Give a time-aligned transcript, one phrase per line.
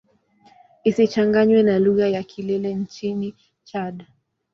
[0.89, 3.35] Isichanganywe na lugha ya Kilele nchini
[3.67, 4.05] Chad.